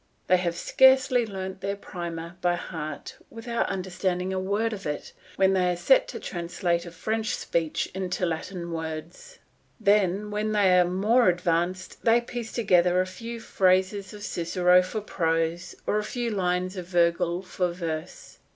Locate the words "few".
13.05-13.39, 16.03-16.31